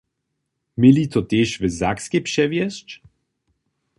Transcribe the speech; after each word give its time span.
Měli 0.81 1.03
to 1.11 1.19
tež 1.21 1.49
w 1.61 1.63
Sakskej 1.79 2.21
přewjesć? 2.29 2.87